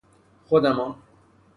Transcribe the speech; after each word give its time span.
خودمان 0.49 0.95